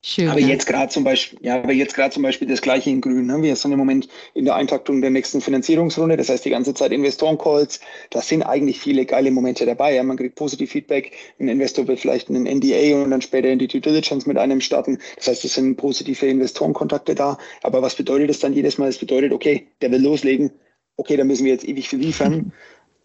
[0.01, 0.47] Schön, aber ja.
[0.47, 3.27] jetzt gerade zum Beispiel, ja, aber jetzt gerade zum Beispiel das gleiche in Grün.
[3.27, 3.43] Ne?
[3.43, 6.17] Wir sind im Moment in der Eintaktung der nächsten Finanzierungsrunde.
[6.17, 7.81] Das heißt, die ganze Zeit Investoren-Calls.
[8.11, 9.97] Da sind eigentlich viele geile Momente dabei.
[9.97, 10.05] Ja?
[10.05, 11.17] Man kriegt positiv Feedback.
[11.41, 14.61] Ein Investor will vielleicht einen NDA und dann später in die Due Diligence mit einem
[14.61, 14.99] starten.
[15.17, 17.37] Das heißt, es sind positive Investorenkontakte da.
[17.65, 18.89] Aber was bedeutet das dann jedes Mal?
[18.89, 20.53] Es bedeutet, okay, der will loslegen.
[20.97, 22.53] Okay, da müssen wir jetzt ewig viel liefern,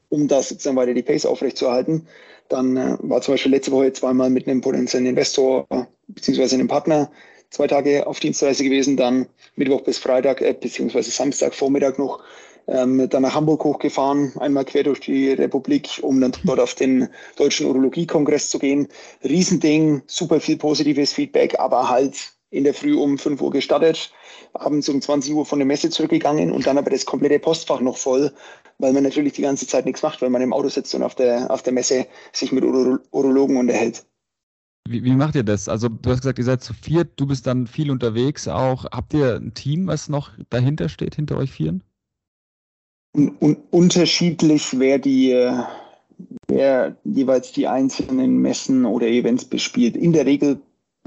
[0.10, 2.08] um da sozusagen weiter die Pace aufrechtzuerhalten.
[2.50, 5.68] Dann äh, war zum Beispiel letzte Woche zweimal mit einem potenziellen Investor
[6.14, 7.12] beziehungsweise einem Partner
[7.50, 12.24] zwei Tage auf Dienstreise gewesen, dann Mittwoch bis Freitag, äh, beziehungsweise Samstag Vormittag noch
[12.68, 17.10] ähm, dann nach Hamburg hochgefahren, einmal quer durch die Republik, um dann dort auf den
[17.36, 18.88] Deutschen Urologie-Kongress zu gehen.
[19.24, 24.12] Riesending, super viel positives Feedback, aber halt in der Früh um 5 Uhr gestartet,
[24.54, 27.98] abends um 20 Uhr von der Messe zurückgegangen und dann aber das komplette Postfach noch
[27.98, 28.32] voll,
[28.78, 31.16] weil man natürlich die ganze Zeit nichts macht, weil man im Auto sitzt und auf
[31.16, 34.06] der, auf der Messe sich mit Uro Urologen unterhält.
[34.88, 35.70] Wie, wie, macht ihr das?
[35.70, 38.86] Also du hast gesagt, ihr seid zu viert, du bist dann viel unterwegs auch.
[38.86, 41.84] Habt ihr ein Team, was noch dahinter steht, hinter euch vieren?
[43.16, 45.32] Un un unterschiedlich, wer die
[46.48, 49.96] wer jeweils die einzelnen Messen oder Events bespielt.
[49.96, 50.62] In der Regel,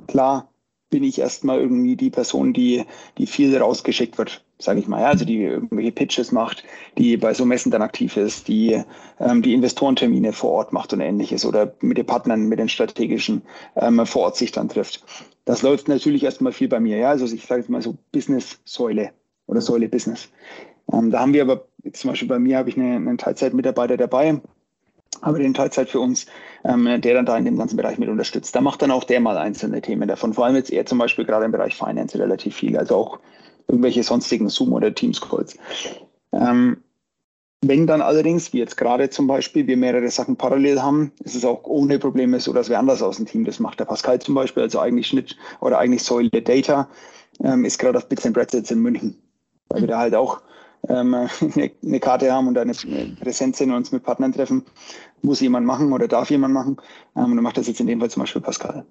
[0.06, 0.48] klar,
[0.90, 2.84] bin ich erstmal irgendwie die Person, die,
[3.18, 5.00] die viel rausgeschickt wird, sage ich mal.
[5.00, 6.64] Ja, also die irgendwelche Pitches macht,
[6.96, 8.82] die bei so Messen dann aktiv ist, die
[9.20, 13.42] ähm, die Investorentermine vor Ort macht und ähnliches oder mit den Partnern, mit den strategischen
[13.76, 15.04] ähm, vor Ort sich dann trifft.
[15.44, 16.96] Das läuft natürlich erstmal viel bei mir.
[16.96, 19.10] Ja, also ich sage jetzt mal so Business-Säule
[19.46, 20.28] oder Säule Business.
[20.92, 24.40] Ähm, da haben wir aber zum Beispiel bei mir habe ich eine, einen Teilzeitmitarbeiter dabei,
[25.20, 26.26] aber den Teilzeit für uns,
[26.64, 28.54] ähm, der dann da in dem ganzen Bereich mit unterstützt.
[28.54, 30.32] Da macht dann auch der mal einzelne Themen davon.
[30.32, 33.18] Vor allem jetzt eher zum Beispiel gerade im Bereich Finance relativ viel, also auch
[33.68, 35.56] irgendwelche sonstigen Zoom- oder Teams-Calls.
[36.32, 36.78] Ähm,
[37.62, 41.44] wenn dann allerdings, wie jetzt gerade zum Beispiel, wir mehrere Sachen parallel haben, ist es
[41.44, 43.80] auch ohne Probleme so, dass wer anders aus dem Team das macht.
[43.80, 46.88] Der Pascal zum Beispiel, also eigentlich Schnitt oder eigentlich Säule Data,
[47.42, 49.16] ähm, ist gerade auf Bits and Bretzels in München,
[49.68, 50.42] weil wir da halt auch
[50.88, 52.72] ähm, eine, eine, Karte haben und eine
[53.20, 54.64] Präsenz sind und uns mit Partnern treffen,
[55.22, 56.76] muss jemand machen oder darf jemand machen.
[57.16, 58.84] Ähm, und dann macht das jetzt in dem Fall zum Beispiel Pascal.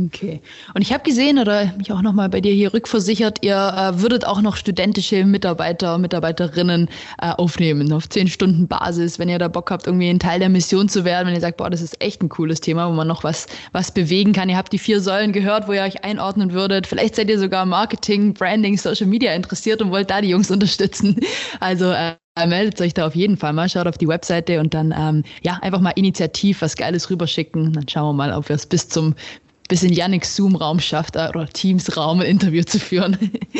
[0.00, 0.40] Okay.
[0.74, 4.26] Und ich habe gesehen oder mich auch nochmal bei dir hier rückversichert, ihr äh, würdet
[4.26, 6.88] auch noch studentische Mitarbeiter, Mitarbeiterinnen
[7.22, 10.48] äh, aufnehmen auf zehn Stunden Basis, wenn ihr da Bock habt, irgendwie ein Teil der
[10.48, 13.06] Mission zu werden, wenn ihr sagt, boah, das ist echt ein cooles Thema, wo man
[13.06, 14.48] noch was, was bewegen kann.
[14.48, 16.88] Ihr habt die vier Säulen gehört, wo ihr euch einordnen würdet.
[16.88, 21.20] Vielleicht seid ihr sogar Marketing, Branding, Social Media interessiert und wollt da die Jungs unterstützen.
[21.60, 22.16] Also äh,
[22.48, 25.60] meldet euch da auf jeden Fall mal, schaut auf die Webseite und dann ähm, ja
[25.62, 27.72] einfach mal initiativ was Geiles rüberschicken.
[27.72, 29.14] Dann schauen wir mal, ob wir es bis zum
[29.68, 33.16] bis in Yannicks Zoom-Raum schafft äh, oder Teams-Raum ein Interview zu führen.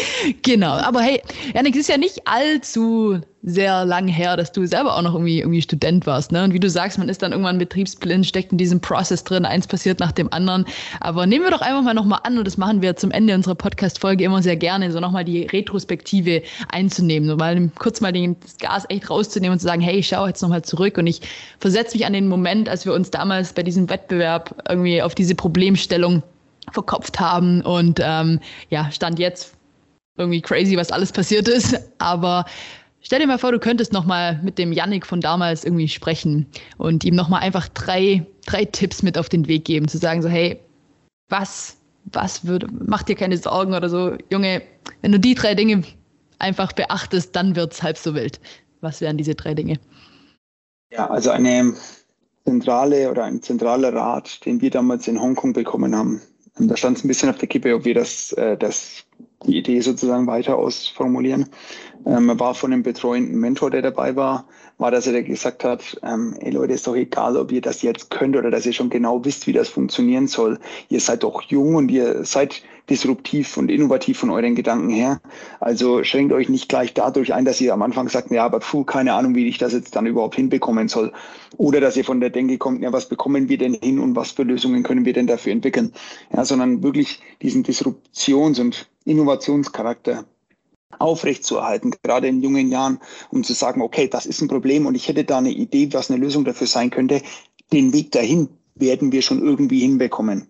[0.43, 0.73] genau.
[0.73, 1.23] Aber hey,
[1.55, 5.61] Yannick, ist ja nicht allzu sehr lang her, dass du selber auch noch irgendwie, irgendwie
[5.61, 6.33] Student warst.
[6.33, 6.45] Ne?
[6.45, 9.67] Und wie du sagst, man ist dann irgendwann betriebsblind, steckt in diesem Prozess drin, eins
[9.67, 10.65] passiert nach dem anderen.
[11.01, 13.55] Aber nehmen wir doch einfach mal nochmal an, und das machen wir zum Ende unserer
[13.55, 18.57] Podcast-Folge immer sehr gerne, so nochmal die Retrospektive einzunehmen, so mal kurz mal den, das
[18.57, 21.21] Gas echt rauszunehmen und zu sagen, hey, ich schaue jetzt nochmal zurück und ich
[21.59, 25.35] versetze mich an den Moment, als wir uns damals bei diesem Wettbewerb irgendwie auf diese
[25.35, 26.23] Problemstellung
[26.73, 29.55] verkopft haben und ähm, ja, stand jetzt
[30.17, 31.79] irgendwie crazy, was alles passiert ist.
[31.99, 32.47] Aber
[33.07, 36.47] Stell dir mal vor, du könntest nochmal mit dem Yannick von damals irgendwie sprechen
[36.79, 40.29] und ihm nochmal einfach drei, drei Tipps mit auf den Weg geben, zu sagen so,
[40.31, 40.59] hey,
[41.29, 44.63] was, was würde, mach dir keine Sorgen oder so, Junge,
[45.03, 45.83] wenn du die drei Dinge
[46.39, 48.41] einfach beachtest, dann wird es halb so wild.
[48.81, 49.79] Was wären diese drei Dinge?
[50.91, 51.75] Ja, also eine
[52.45, 56.23] zentrale oder ein zentraler Rat, den wir damals in Hongkong bekommen haben.
[56.57, 59.05] Da stand es ein bisschen auf der Kippe, ob wir das, äh, das
[59.47, 61.47] die Idee sozusagen weiter ausformulieren.
[62.07, 64.47] Ähm, war von einem betreuenden Mentor, der dabei war,
[64.79, 68.11] war, dass er gesagt hat, ähm, ey Leute, ist doch egal, ob ihr das jetzt
[68.11, 70.59] könnt oder dass ihr schon genau wisst, wie das funktionieren soll.
[70.89, 75.21] Ihr seid doch jung und ihr seid disruptiv und innovativ von euren Gedanken her.
[75.61, 78.85] Also schränkt euch nicht gleich dadurch ein, dass ihr am Anfang sagt, ja, aber puh,
[78.85, 81.13] keine Ahnung, wie ich das jetzt dann überhaupt hinbekommen soll.
[81.57, 84.33] Oder dass ihr von der Denke kommt, ja, was bekommen wir denn hin und was
[84.33, 85.93] für Lösungen können wir denn dafür entwickeln?
[86.35, 90.25] Ja, sondern wirklich diesen Disruptions- und Innovationscharakter
[90.99, 95.09] aufrechtzuerhalten, gerade in jungen Jahren, um zu sagen, okay, das ist ein Problem und ich
[95.09, 97.23] hätte da eine Idee, was eine Lösung dafür sein könnte.
[97.73, 100.49] Den Weg dahin werden wir schon irgendwie hinbekommen.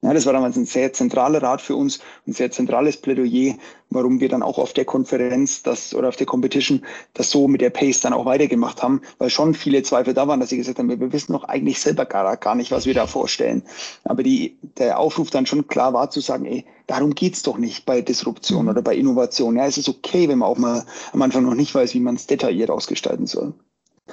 [0.00, 3.56] Ja, das war damals ein sehr zentraler Rat für uns, ein sehr zentrales Plädoyer,
[3.90, 6.84] warum wir dann auch auf der Konferenz das oder auf der Competition
[7.14, 10.38] das so mit der Pace dann auch weitergemacht haben, weil schon viele Zweifel da waren,
[10.38, 13.08] dass sie gesagt haben, wir wissen doch eigentlich selber gar, gar nicht, was wir da
[13.08, 13.64] vorstellen.
[14.04, 17.84] Aber die, der Aufruf dann schon klar war zu sagen, ey, darum geht's doch nicht
[17.84, 18.68] bei Disruption mhm.
[18.68, 19.56] oder bei Innovation.
[19.56, 22.14] Ja, es ist okay, wenn man auch mal am Anfang noch nicht weiß, wie man
[22.14, 23.52] es detailliert ausgestalten soll.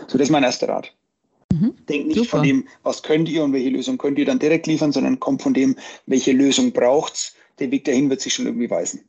[0.07, 0.95] So, das ist mein erster Rat.
[1.55, 1.75] Mhm.
[1.87, 2.29] Denkt nicht Super.
[2.29, 5.41] von dem, was könnt ihr und welche Lösung könnt ihr dann direkt liefern, sondern kommt
[5.41, 7.33] von dem, welche Lösung braucht's.
[7.59, 9.07] Der Weg dahin wird sich schon irgendwie weisen.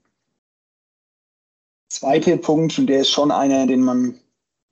[1.88, 4.18] Zweiter Punkt, und der ist schon einer, den man,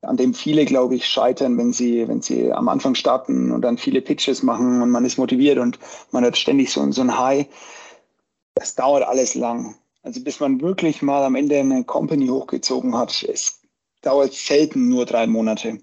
[0.03, 3.79] an dem viele, glaube ich, scheitern, wenn sie, wenn sie am Anfang starten und dann
[3.79, 5.79] viele Pitches machen und man ist motiviert und
[6.13, 7.47] man hat ständig so, so ein High.
[8.55, 9.75] Das dauert alles lang.
[10.03, 13.61] Also bis man wirklich mal am Ende eine Company hochgezogen hat, es
[14.03, 15.79] dauert selten nur drei Monate.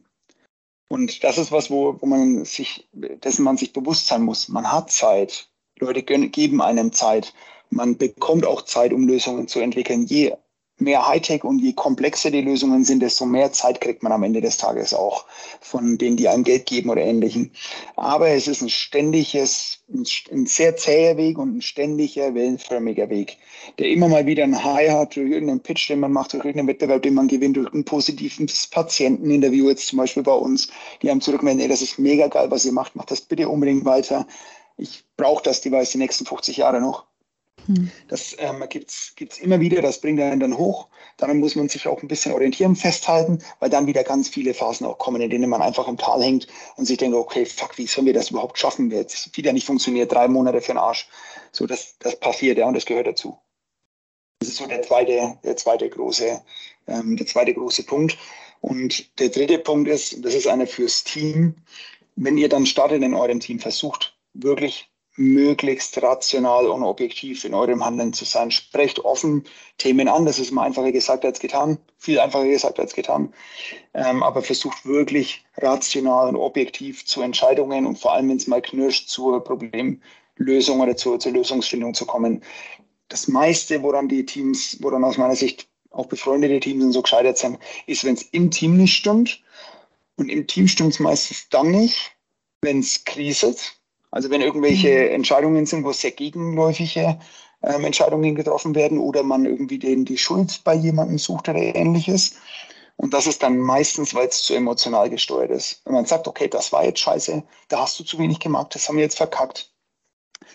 [0.92, 4.50] Und das ist was, wo, wo man sich, dessen man sich bewusst sein muss.
[4.50, 5.48] Man hat Zeit.
[5.80, 7.34] Leute geben einem Zeit.
[7.70, 10.06] Man bekommt auch Zeit, um Lösungen zu entwickeln.
[10.06, 10.34] Je
[10.82, 14.42] mehr Hightech und je komplexer die Lösungen sind, desto mehr Zeit kriegt man am Ende
[14.42, 15.26] des Tages auch
[15.60, 17.52] von denen, die einem Geld geben oder ähnlichem.
[17.96, 19.80] Aber es ist ein ständiges,
[20.32, 23.38] ein sehr zäher Weg und ein ständiger, wellenförmiger Weg,
[23.80, 26.70] der immer mal wieder ein High hat durch irgendeinen Pitch, den man macht, durch irgendeinen
[26.70, 30.70] Wettbewerb, den man gewinnt, durch ein positives Patienteninterview jetzt zum Beispiel bei uns,
[31.02, 34.28] die einem zurückmelden, das ist mega geil, was ihr macht, macht das bitte unbedingt weiter.
[34.78, 37.11] Ich brauche das Device die nächsten 50 Jahre noch.
[37.78, 37.92] Hm.
[38.08, 40.88] Das ähm, gibt es immer wieder, das bringt einen dann hoch.
[41.18, 44.86] Dann muss man sich auch ein bisschen orientieren, festhalten, weil dann wieder ganz viele Phasen
[44.86, 47.88] auch kommen, in denen man einfach im Tal hängt und sich denkt, okay, fuck, wie
[47.88, 48.92] sollen wir das überhaupt schaffen?
[48.92, 51.08] Jetzt wieder nicht funktioniert, drei Monate für den Arsch.
[51.52, 53.38] So, das, das passiert, ja, und das gehört dazu.
[54.40, 56.42] Das ist so der zweite, der zweite große,
[56.88, 58.18] ähm, der zweite große Punkt.
[58.60, 61.56] Und der dritte Punkt ist, das ist einer fürs Team.
[62.16, 67.84] Wenn ihr dann startet in eurem Team, versucht wirklich möglichst rational und objektiv in eurem
[67.84, 68.52] Handeln zu sein.
[68.52, 69.44] Sprecht offen
[69.78, 73.34] Themen an, das ist immer einfacher gesagt als getan, viel einfacher gesagt als getan,
[73.94, 78.62] ähm, aber versucht wirklich rational und objektiv zu Entscheidungen und vor allem, wenn es mal
[78.62, 82.44] knirscht, zur Problemlösung oder zur, zur Lösungsfindung zu kommen.
[83.10, 87.60] Das meiste, woran die Teams, woran aus meiner Sicht auch befreundete Teams so gescheitert sind,
[87.86, 89.44] ist, wenn es im Team nicht stimmt.
[90.16, 92.16] Und im Team stimmt es meistens dann nicht,
[92.62, 93.81] wenn es kriselt
[94.12, 95.16] also wenn irgendwelche mhm.
[95.16, 97.18] Entscheidungen sind, wo sehr gegenläufige
[97.64, 102.36] ähm, Entscheidungen getroffen werden oder man irgendwie den, die Schuld bei jemandem sucht oder ähnliches.
[102.98, 105.82] Und das ist dann meistens, weil es zu emotional gesteuert ist.
[105.86, 108.88] Wenn man sagt, okay, das war jetzt scheiße, da hast du zu wenig gemacht, das
[108.88, 109.72] haben wir jetzt verkackt.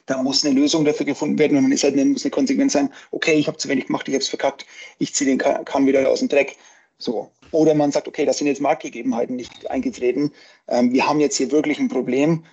[0.05, 2.75] Da muss eine Lösung dafür gefunden werden und dann ist halt eine, muss eine Konsequenz
[2.75, 4.67] sein, okay, ich habe zu wenig gemacht, ich habe es verkackt,
[4.99, 6.57] ich ziehe den Kahn wieder aus dem Dreck.
[6.99, 7.31] So.
[7.51, 10.33] Oder man sagt, okay, das sind jetzt Marktgegebenheiten nicht eingetreten.
[10.69, 12.45] Ähm, wir haben jetzt hier wirklich ein Problem.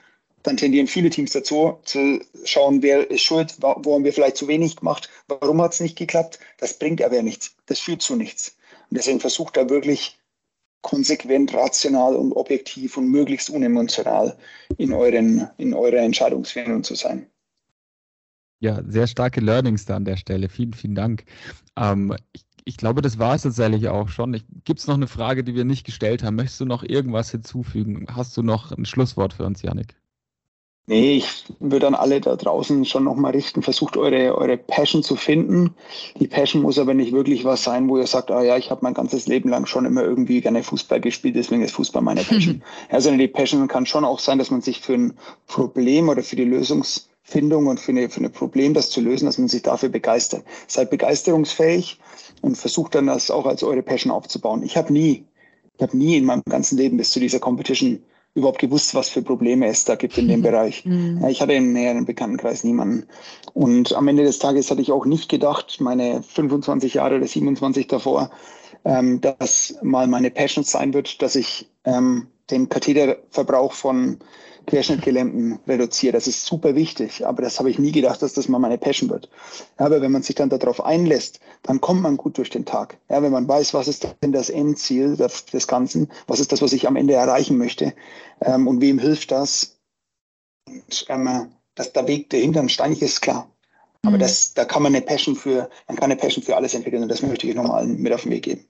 [0.43, 4.47] Dann tendieren viele Teams dazu, zu schauen, wer ist schuld, wo haben wir vielleicht zu
[4.47, 6.39] wenig gemacht, warum hat es nicht geklappt.
[6.57, 7.55] Das bringt aber nichts.
[7.65, 8.57] Das führt zu nichts.
[8.89, 10.19] Und deswegen versucht da wirklich
[10.81, 14.37] konsequent, rational und objektiv und möglichst unemotional
[14.77, 17.25] in, euren, in eurer Entscheidungsfindung zu sein.
[18.59, 20.49] Ja, sehr starke Learnings da an der Stelle.
[20.49, 21.23] Vielen, vielen Dank.
[21.77, 24.39] Ähm, ich ich glaube, das war es tatsächlich auch schon.
[24.63, 26.35] Gibt es noch eine Frage, die wir nicht gestellt haben?
[26.35, 28.05] Möchtest du noch irgendwas hinzufügen?
[28.09, 29.95] Hast du noch ein Schlusswort für uns, Janik?
[30.85, 35.15] Nee, ich würde an alle da draußen schon nochmal richten, versucht eure, eure Passion zu
[35.15, 35.75] finden.
[36.19, 38.81] Die Passion muss aber nicht wirklich was sein, wo ihr sagt, ah ja, ich habe
[38.83, 42.61] mein ganzes Leben lang schon immer irgendwie gerne Fußball gespielt, deswegen ist Fußball meine Passion.
[42.91, 45.13] ja, sondern die Passion kann schon auch sein, dass man sich für ein
[45.47, 49.37] Problem oder für die Lösungsfindung und für, eine, für ein Problem, das zu lösen, dass
[49.37, 50.43] man sich dafür begeistert.
[50.67, 51.97] Seid begeisterungsfähig
[52.41, 54.63] und versucht dann das auch als eure Passion aufzubauen.
[54.63, 55.23] Ich habe nie,
[55.77, 58.03] ich habe nie in meinem ganzen Leben bis zu dieser Competition
[58.35, 60.85] überhaupt gewusst, was für Probleme es da gibt in dem Bereich.
[60.85, 61.19] Mhm.
[61.21, 63.07] Ja, ich hatte im näheren Bekanntenkreis niemanden.
[63.53, 67.87] Und am Ende des Tages hatte ich auch nicht gedacht, meine 25 Jahre oder 27
[67.87, 68.31] davor,
[68.85, 74.19] ähm, dass mal meine Passion sein wird, dass ich ähm, den Katheterverbrauch von
[74.65, 76.13] Querschnittgelähmten reduziere.
[76.13, 79.09] Das ist super wichtig, aber das habe ich nie gedacht, dass das mal meine Passion
[79.09, 79.29] wird.
[79.79, 82.97] Ja, aber wenn man sich dann darauf einlässt, dann kommt man gut durch den Tag.
[83.09, 86.73] Ja, wenn man weiß, was ist denn das Endziel des Ganzen, was ist das, was
[86.73, 87.93] ich am Ende erreichen möchte
[88.41, 89.77] ähm, und wem hilft das,
[90.67, 93.49] und, ähm, dass der Weg dahinter ein steinig ist, klar.
[94.05, 94.21] Aber mhm.
[94.21, 97.09] das, da kann man eine Passion für, man kann eine Passion für alles entwickeln und
[97.09, 98.65] das möchte ich nochmal mit auf den Weg geben.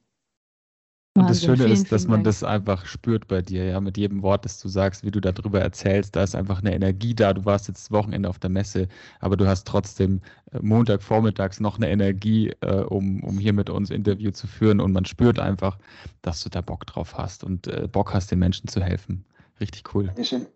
[1.16, 2.26] Und das Schöne vielen, ist, dass man Dank.
[2.26, 5.62] das einfach spürt bei dir, ja, mit jedem Wort, das du sagst, wie du darüber
[5.62, 7.34] erzählst, da ist einfach eine Energie da.
[7.34, 8.88] Du warst jetzt Wochenende auf der Messe,
[9.20, 10.22] aber du hast trotzdem
[10.52, 14.80] äh, Montag vormittags noch eine Energie, äh, um, um hier mit uns Interview zu führen
[14.80, 15.78] und man spürt einfach,
[16.24, 19.24] dass du da Bock drauf hast und äh, Bock hast, den Menschen zu helfen.
[19.60, 20.08] Richtig cool.
[20.08, 20.48] Dankeschön.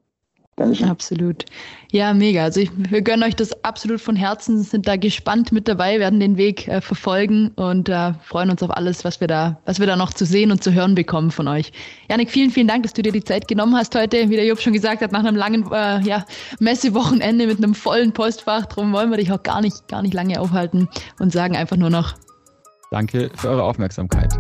[0.57, 0.89] Dankeschön.
[0.89, 1.45] Absolut.
[1.91, 2.43] Ja, mega.
[2.43, 6.19] Also ich, wir gönnen euch das absolut von Herzen, sind da gespannt mit dabei, werden
[6.19, 9.85] den Weg äh, verfolgen und äh, freuen uns auf alles, was wir da, was wir
[9.85, 11.71] da noch zu sehen und zu hören bekommen von euch.
[12.09, 14.31] Janik, vielen, vielen Dank, dass du dir die Zeit genommen hast heute.
[14.31, 16.25] Wie der Job schon gesagt hat, nach einem langen äh, ja,
[16.59, 18.65] Messewochenende mit einem vollen Postfach.
[18.65, 20.89] Darum wollen wir dich auch gar nicht, gar nicht lange aufhalten
[21.19, 22.15] und sagen einfach nur noch
[22.89, 24.33] Danke für eure Aufmerksamkeit.